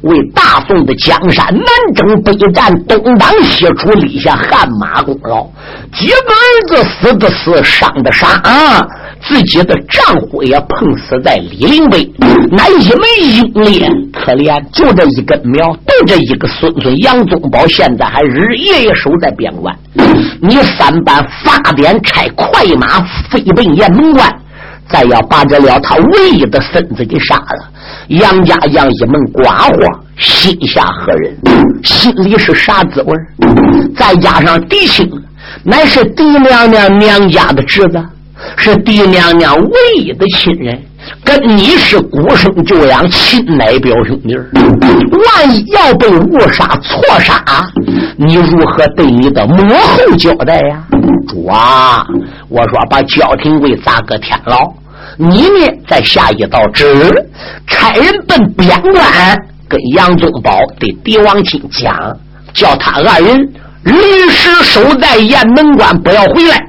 [0.03, 5.45] 为大宋的江山南征北战，东挡西楚，立下汗马功劳。
[5.93, 8.87] 几个儿子死的死，伤的伤啊，
[9.23, 12.11] 自己的丈夫也碰死在李陵北。
[12.51, 19.75] 那一枚英烈，可怜，就这一根苗，就这一个孙孙杨宗保，现在还日夜夜守在边关。
[20.41, 23.01] 你三班发点差快马
[23.31, 24.33] 飞奔雁门关。
[24.91, 27.71] 再要把这了他唯一的孙子给杀了，
[28.09, 29.79] 杨家杨一门寡妇
[30.17, 31.37] 心下何人？
[31.85, 33.15] 心里是啥滋味？
[33.95, 35.07] 再加上狄青，
[35.63, 38.03] 乃是狄娘娘娘家的侄子，
[38.57, 40.81] 是狄娘娘唯一的亲人，
[41.25, 47.43] 跟你是孤生旧养，亲奶表兄弟万一要被误杀错杀，
[48.17, 50.83] 你如何对你的母后交代呀？
[51.29, 52.07] 主啊，
[52.49, 54.73] 我说把焦廷贵砸个天牢。
[55.17, 56.87] 你呢，再下一道旨，
[57.67, 59.37] 差人奔边关，
[59.69, 62.17] 跟杨宗保对狄王亲讲，
[62.55, 63.37] 叫他二人
[63.83, 66.68] 临时守在雁门关，不要回来，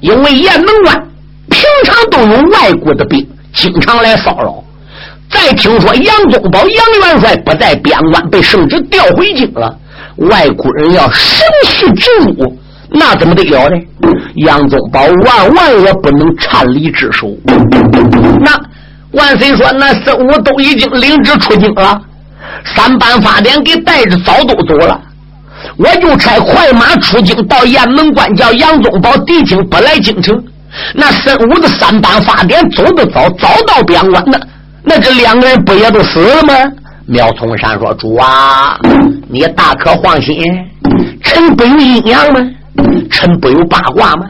[0.00, 1.08] 因为雁门关
[1.48, 4.62] 平常都有外国的兵，经常来骚扰。
[5.30, 9.76] 再听说杨宗保杨元帅不在边关，被圣旨调回京了，
[10.16, 12.56] 外国人要生气之辱。
[12.92, 13.76] 那怎么得了呢？
[14.36, 17.28] 杨宗保万万也不能擅离职守。
[18.40, 18.60] 那
[19.12, 22.00] 万岁说，那孙武都已经领旨出京了，
[22.74, 25.00] 三班法典给带着早都走了，
[25.76, 30.42] 我就差快马出京到雁门关，叫杨宗保狄青不来京城。
[30.94, 34.38] 那孙武的三班法典走得早，早到边关，那
[34.84, 36.54] 那这两个人不也都死了吗？
[37.06, 38.78] 苗从山说：“主啊，
[39.28, 40.36] 你大可放心，
[41.24, 42.40] 臣不有阴阳吗？”
[43.10, 44.26] 臣不有八卦吗？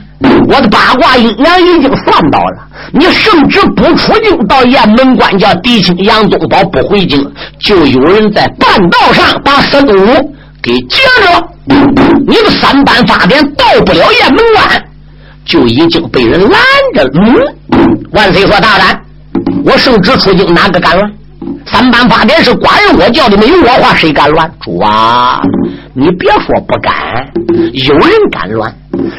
[0.49, 2.67] 我的八卦阴阳已经算到了。
[2.93, 7.23] 你圣旨不出京，到雁门关叫狄青、杨宗保不回京，
[7.61, 11.49] 就有人在半道上把孙武给截着。
[12.27, 14.85] 你的三班法典到不了雁门关，
[15.45, 16.61] 就已经被人拦
[16.95, 17.55] 着了。
[17.71, 19.01] 嗯，万岁说大胆，
[19.65, 21.11] 我圣旨出京，哪个敢乱？
[21.67, 24.51] 三班法典是寡人我叫的，没有我话，谁敢乱？
[24.61, 25.41] 主啊！
[25.95, 27.27] 你别说不敢，
[27.73, 28.73] 有人敢乱，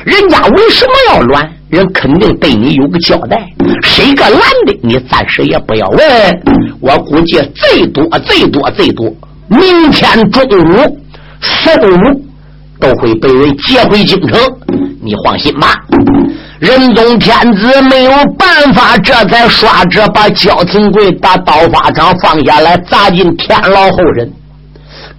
[0.06, 1.50] 人家为什么要乱？
[1.70, 3.48] 人肯定对你有个交代。
[3.82, 4.78] 谁个拦的？
[4.84, 6.42] 你暂时也不要问。
[6.82, 9.14] 我估计最多最多最多，
[9.48, 11.00] 明天中午、
[11.42, 12.24] 四午
[12.80, 14.40] 都会被人接回京城。
[15.04, 15.76] 你放心吧。
[16.60, 24.32] 仁宗天子没有办法，这才刷着把焦廷贵把刀法掌放下来，砸进天牢后人。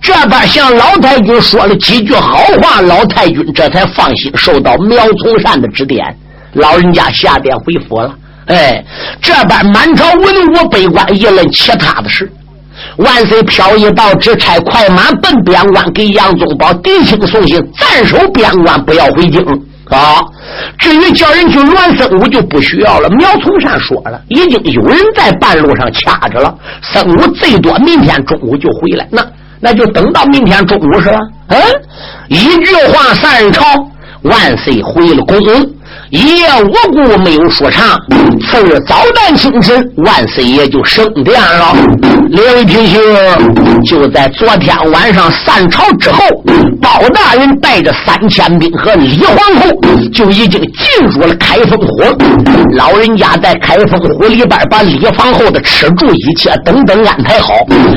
[0.01, 6.05] 这边向老太君说了几句好话，老太君这才放心，受到苗从善的指点，
[6.53, 8.15] 老人家下殿回府了。
[8.47, 8.85] 哎，
[9.21, 12.31] 这边满朝文武百官议论其他的事。
[12.99, 19.45] 万岁飘一道旨，差快马奔边关，给杨宗保、狄青送信，暂守边关，不要回京。
[19.87, 20.25] 好，
[20.79, 23.09] 至于叫人去栾僧武，就不需要了。
[23.11, 26.55] 苗从善说了，已经有人在半路上掐着了。
[26.83, 29.07] 僧武最多明天中午就回来。
[29.11, 29.23] 那。
[29.65, 31.21] 那就等到明天中午是吧？
[31.47, 31.57] 嗯，
[32.27, 33.63] 一句话散朝，
[34.23, 35.39] 万岁回了宫。
[36.11, 37.99] 一夜无故没有说唱，
[38.43, 41.75] 次日早旦清晨，万岁爷就升殿了。
[42.29, 43.01] 两位平兄，
[43.85, 46.21] 就在昨天晚上散朝之后，
[46.81, 49.71] 包大人带着三千兵和李皇后
[50.13, 52.05] 就已经进入了开封府。
[52.75, 57.53] 老人家在开封府里边把李皇后的吃住一切等等安排好。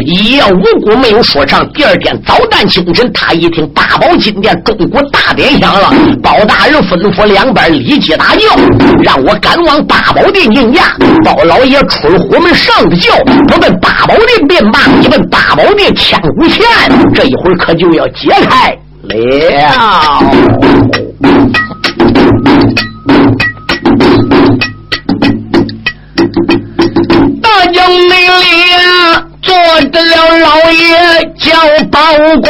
[0.05, 7.99] 一夜无故没有说唱，第二天早旦清晨，他一听大宝金殿钟鼓大典响了，包大人吩咐两边一。
[8.05, 8.55] 接大叫，
[9.01, 10.95] 让我赶往八宝殿应驾。
[11.23, 13.15] 包老爷出了虎门上的轿，
[13.47, 16.63] 不问八宝殿便罢，一问八宝殿千古钱，
[17.15, 19.15] 这一会儿可就要揭开了。
[27.41, 28.43] 大将内里
[29.41, 29.55] 坐
[29.89, 30.85] 着了老爷
[31.39, 31.53] 叫
[31.91, 31.99] 包
[32.43, 32.47] 公，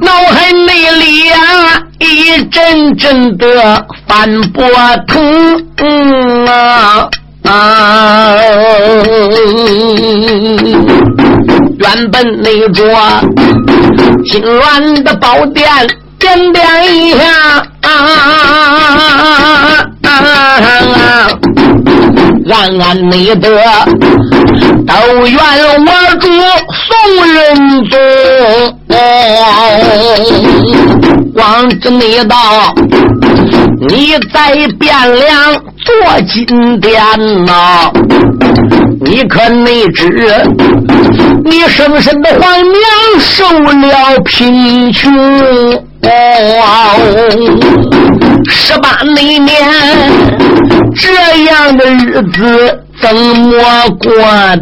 [0.00, 1.83] 脑海内里呀。
[1.98, 4.66] 一阵阵的翻波
[5.06, 7.08] 腾啊
[7.44, 8.34] 啊！
[11.78, 12.84] 原本那座
[14.24, 15.66] 金銮的宝殿，
[16.18, 16.64] 点点
[16.96, 17.26] 一下
[17.82, 17.90] 啊！
[22.46, 23.48] 暗暗内得
[24.86, 24.92] 都
[25.26, 25.38] 怨
[25.80, 25.88] 我
[26.20, 26.28] 主
[26.84, 26.88] 宋
[27.32, 27.34] 仁
[27.86, 27.92] 宗，
[31.34, 32.34] 光知你道
[33.88, 35.52] 你在汴梁
[35.84, 35.90] 做
[36.32, 36.92] 金殿
[37.44, 37.90] 呐，
[39.00, 40.08] 你可没知
[41.44, 42.72] 你生身的皇娘
[43.18, 45.12] 受了贫穷。
[48.46, 49.46] 十八那年，
[50.94, 53.52] 这样的日子怎么
[53.98, 54.12] 过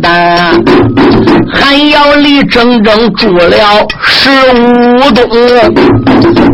[0.00, 0.08] 的？
[1.54, 5.28] 还要里整整住了十五冬，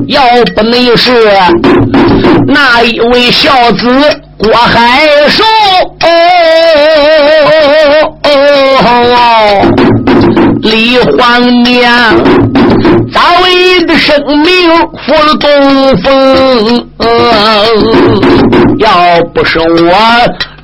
[0.06, 0.22] 要
[0.56, 1.30] 不你是
[2.46, 3.86] 那一位孝子
[4.38, 5.44] 郭海寿？
[10.62, 12.14] 李皇娘
[13.12, 14.70] 早已的生命
[15.06, 16.86] 付了东风，
[18.78, 19.94] 要不是我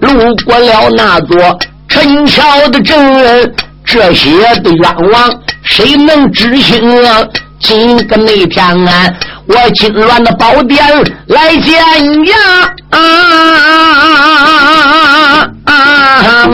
[0.00, 4.30] 路过了那座陈桥的镇，这些
[4.62, 5.32] 的冤枉
[5.62, 7.22] 谁能知情啊？
[7.60, 9.08] 今个那天啊，
[9.46, 10.84] 我金銮的宝殿
[11.28, 11.72] 来见
[12.26, 12.34] 呀！
[12.90, 12.98] 啊
[15.64, 15.72] 啊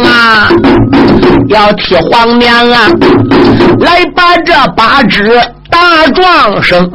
[0.05, 0.49] 啊！
[1.51, 2.88] 要替皇娘啊
[3.80, 5.28] 来把这八只
[5.68, 6.88] 大壮生。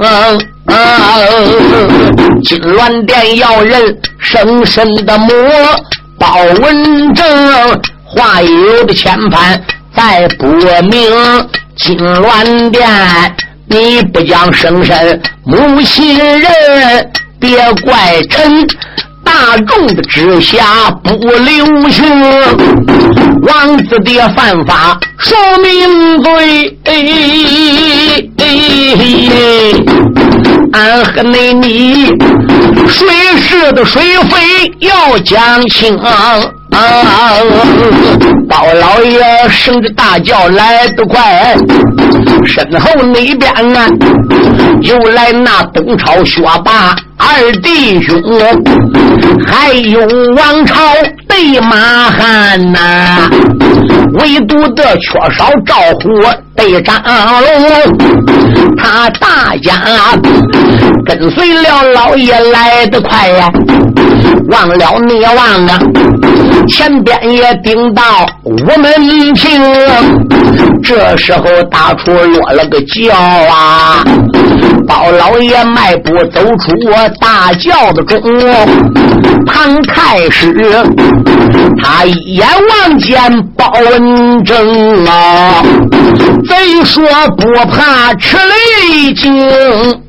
[2.44, 5.34] 金銮殿要人生身的母
[6.18, 9.60] 包文正，话有的牵绊
[9.94, 10.92] 再不明。
[11.76, 12.90] 金銮殿，
[13.68, 18.66] 你不讲生身母亲人，别怪臣
[19.36, 22.06] 大众的之下不留情。
[23.44, 26.78] 王子的犯法受命罪。
[30.72, 32.06] 俺和你你
[32.88, 33.06] 谁
[33.38, 36.00] 是的谁非要讲清。
[38.48, 41.58] 包老爷升着大轿来得快，
[42.46, 43.88] 身后那边啊，
[44.82, 48.22] 又来那东朝学霸二弟兄，
[49.46, 50.00] 还有
[50.36, 50.76] 王朝
[51.28, 51.78] 对马
[52.12, 53.30] 汉呐，
[54.20, 56.10] 唯独的缺少赵虎
[56.56, 57.12] 对张龙，
[58.78, 59.74] 他大家
[61.06, 63.52] 跟随了老爷来得快呀，
[64.50, 65.80] 忘了你忘啊！
[66.68, 69.62] 前边也顶到午门庭，
[70.82, 74.04] 这时候大厨落了个轿啊，
[74.88, 78.20] 包老爷迈步走出我大轿子中，
[79.46, 80.52] 唐太师
[81.82, 85.62] 他一眼望见包文正啊，
[86.48, 87.04] 贼说
[87.38, 90.05] 不怕吃雷惊。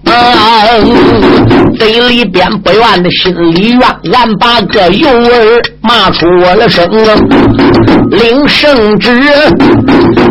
[1.78, 3.80] 嘴里边不愿的，心里怨，
[4.14, 6.86] 俺把个幼儿骂出我了声。
[8.10, 9.20] 领圣旨，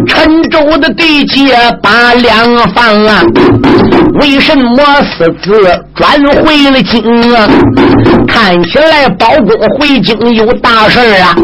[0.08, 1.54] 陈州的地界
[1.84, 3.22] 把两房啊，
[4.22, 5.62] 为什么私自
[5.94, 6.10] 转
[6.42, 7.48] 回了京啊？
[8.28, 11.36] 看起来包公回京有大事啊！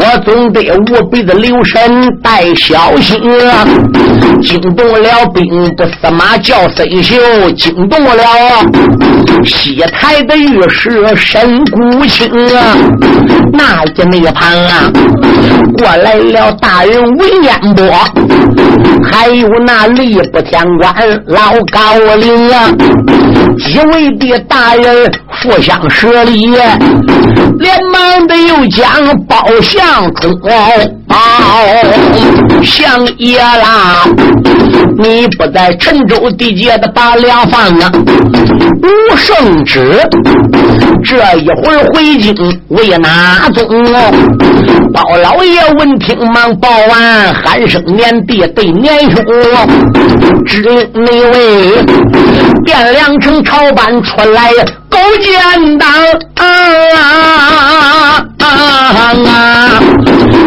[0.00, 1.80] 我总得务必的留神
[2.22, 3.20] 带小心
[3.50, 3.66] 啊！
[4.42, 5.44] 惊动了兵
[5.76, 7.16] 部司马叫孙秀，
[7.52, 8.24] 惊动了
[9.44, 12.76] 西台的御史沈谷清啊！
[13.52, 14.90] 那家那旁啊，
[15.76, 17.84] 过来了大人文彦波，
[19.04, 20.94] 还有那吏部天官
[21.26, 22.70] 老高陵啊，
[23.58, 26.46] 几位的大人互相施礼，
[27.58, 28.86] 连忙的又将
[29.26, 30.50] 包相公。
[32.62, 34.04] 相爷啦，
[35.02, 37.90] 你不在陈州地界的八两房啊？
[38.82, 40.00] 吴圣旨，
[41.04, 42.34] 这一会儿回京
[42.68, 43.66] 为哪宗？
[44.92, 49.24] 包老爷闻听忙报完，喊声年弟对年兄，
[50.46, 51.84] 只因那位
[52.66, 54.50] 汴梁城朝班出来
[54.92, 55.88] 勾践党
[56.34, 56.44] 啊
[58.38, 59.80] 啊啊！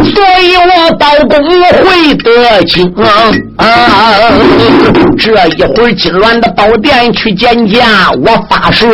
[0.04, 1.34] 所以我包公
[1.84, 2.74] 会得京
[3.58, 3.60] 啊！
[5.18, 8.86] 这一会儿金銮的宝殿去见驾，我发誓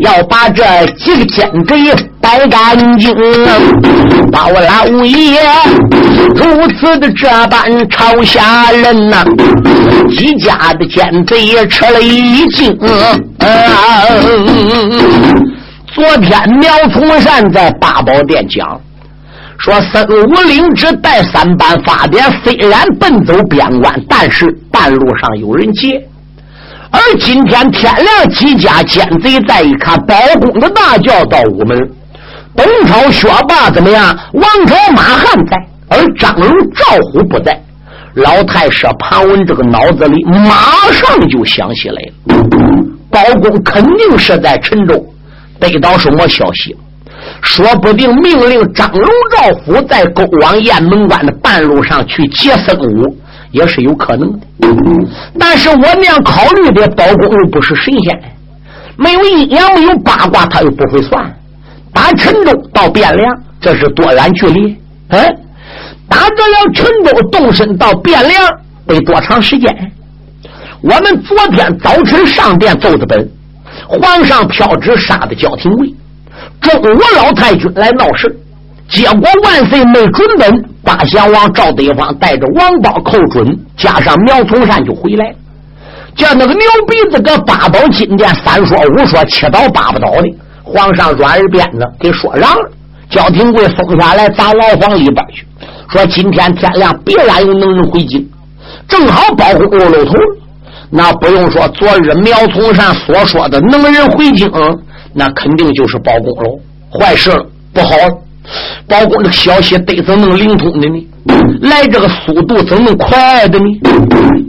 [0.00, 0.64] 要把这
[0.98, 3.14] 几个奸贼白干净。
[4.30, 5.38] 包老爷
[6.34, 9.22] 如此的这般朝下人呐，
[10.08, 12.74] 几家的奸贼也吃了一惊。
[15.94, 18.80] 昨天苗从善在八宝殿讲。
[19.58, 26.02] 说孙武领旨带三班发点，虽然奔走边关，但是半路上有人劫。
[26.90, 31.78] 而今天天亮，几家奸贼再一看，包公的大轿到午门，
[32.56, 34.16] 东朝薛霸怎么样？
[34.32, 35.56] 王朝马汉在，
[35.88, 37.58] 而张龙赵虎不在。
[38.14, 42.46] 老太师庞文这个脑子里马上就想起来了，
[43.10, 45.02] 包公肯定是在陈州
[45.58, 46.76] 得到什么消息。
[47.40, 53.16] 说不定命令张龙、赵虎在勾往雁门关的半路上去劫僧武，
[53.50, 54.46] 也是有可能的。
[55.38, 58.20] 但是我那样考虑的，包公又不是神仙，
[58.96, 61.34] 没有阴阳，没有八卦，他又不会算。
[61.92, 64.76] 打陈州到汴梁，这是多远距离？
[65.08, 65.20] 嗯，
[66.08, 68.48] 打得了陈州，动身到汴梁
[68.86, 69.92] 得多长时间？
[70.82, 73.30] 我们昨天早晨上殿奏的本，
[73.86, 75.94] 皇上飘旨杀的焦廷贵。
[76.60, 78.36] 中午老太君来闹事，
[78.88, 85.34] 结果万岁没准本，八贤王赵德芳带着王宝寇准，加上苗从善就回来了，
[86.16, 90.28] 叫那个牛鼻子搁八宝金殿三说五说七倒八不倒的，
[90.72, 92.70] 皇上软耳边子给说让了，
[93.10, 95.46] 焦廷贵松下来砸牢房里边去，
[95.90, 98.26] 说今天天亮必然有能人回京，
[98.88, 100.12] 正好包公露头。
[100.94, 104.50] 那不用说，昨日苗从善所说的能人回京，
[105.14, 106.58] 那肯定就是包公喽。
[106.90, 108.18] 坏事了，不好了！
[108.86, 111.06] 包公这个消息得怎能灵通的呢？
[111.62, 113.64] 来这个速度怎能快的呢？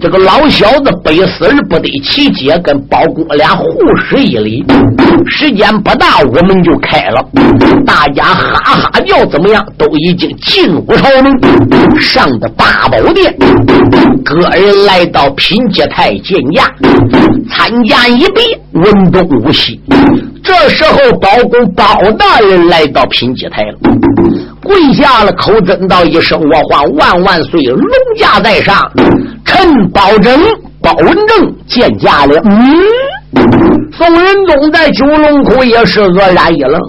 [0.01, 3.65] 这个老小子背死而不得其解，跟包公俩互
[3.95, 4.65] 使一礼。
[5.27, 7.23] 时间不大，我们就开了。
[7.85, 9.65] 大家哈哈叫，怎么样？
[9.77, 13.33] 都已经进入朝门，上的大宝殿。
[14.25, 16.69] 个人来到品阶台见驾，
[17.49, 18.41] 参见一毕，
[18.73, 19.79] 文东武西。
[20.43, 21.85] 这时候，包公包
[22.17, 23.77] 大人来到品阶台了，
[24.61, 27.81] 跪下了，口尊道一声：“我皇万万岁，龙
[28.17, 28.91] 驾在上，
[29.45, 30.37] 臣包拯、
[30.81, 32.61] 包文正见驾了。”嗯，
[33.93, 36.81] 宋仁宗在九龙口也是愕然一愣：“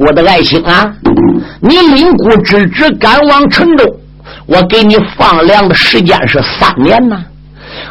[0.00, 0.90] 我的爱卿啊，
[1.60, 3.84] 你领姑之职赶往陈州，
[4.46, 7.18] 我给你放粮的时间是三年呐，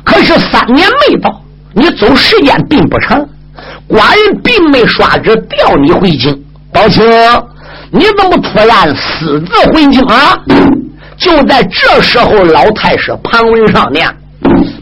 [0.04, 1.30] 可是三年没到，
[1.74, 3.20] 你走时间并不长。”
[3.88, 6.34] 寡人并没刷旨调你回京，
[6.72, 7.04] 宝清，
[7.92, 10.38] 你怎么突然私自回京啊？
[11.18, 14.12] 就在这时候，老太师庞文上娘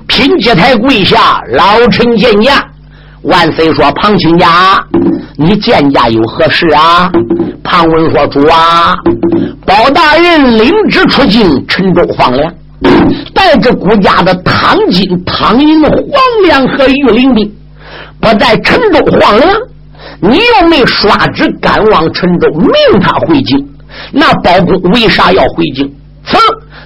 [0.08, 2.64] 品阶台跪下，老臣见驾。
[3.24, 4.82] 万岁说：“庞亲家，
[5.38, 7.12] 你见驾有何事啊？”
[7.64, 8.96] 庞文说：“主啊，
[9.66, 12.54] 包大人领旨出京，陈州放粮，
[13.34, 15.94] 带着国家的汤金、汤银、黄
[16.46, 17.56] 粮和御林兵。”
[18.22, 19.50] 不在陈州荒凉，
[20.20, 23.58] 你又没刷旨赶往陈州，命他回京。
[24.12, 25.90] 那包公为啥要回京？
[26.26, 26.38] 此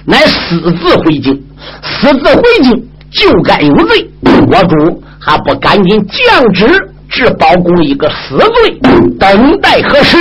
[0.04, 1.34] 乃私自回京，
[1.82, 4.08] 私自回京就该有罪。
[4.22, 6.66] 我主还不赶紧降旨
[7.08, 8.78] 治包公一个死罪，
[9.18, 10.16] 等待何时？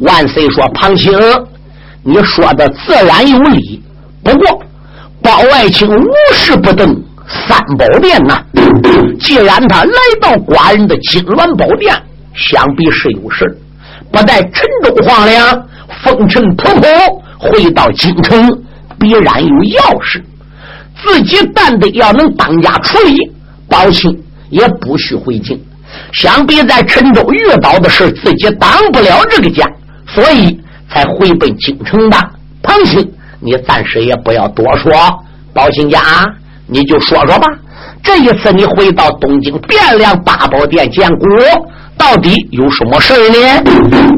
[0.00, 1.12] 万岁说：“庞青，
[2.02, 3.82] 你说的自然有理。
[4.22, 4.62] 不过
[5.24, 6.96] 包爱卿无事不登。”
[7.48, 8.44] 三宝殿呐，
[9.18, 11.94] 既然他来到寡人的金銮宝殿，
[12.34, 13.58] 想必是有事
[14.12, 15.66] 不待陈州荒凉，
[16.02, 18.62] 风尘仆仆回到京城，
[19.00, 20.22] 必然有要事。
[21.02, 23.16] 自己但得要能当家处理，
[23.70, 24.14] 宝清
[24.50, 25.58] 也不许回京。
[26.12, 29.66] 想必在陈州遇到的事，自己当不了这个家，
[30.06, 30.60] 所以
[30.90, 32.18] 才回奔京城的。
[32.62, 33.12] 庞青，
[33.44, 34.92] 你暂时也不要多说，
[35.52, 36.00] 宝清家。
[36.66, 37.46] 你就说说吧，
[38.02, 41.28] 这一次你回到东京汴梁八宝殿见国，
[41.98, 43.36] 到底有什么事呢？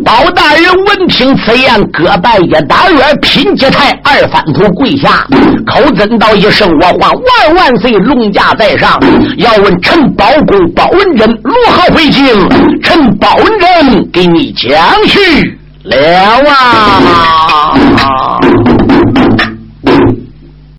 [0.05, 5.27] 包大人闻听此言，各拜一大院品阶太二番头跪下，
[5.67, 8.97] 口尊道一声：“我皇万万岁，龙驾在上。”
[9.39, 12.25] 要问陈宝公包文贞如何回京？
[12.81, 15.97] 陈宝文贞给你讲去了
[16.51, 17.77] 啊。